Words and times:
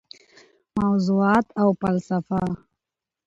موضوعات 0.77 1.47
او 1.61 1.69
فلسفه: 1.81 2.41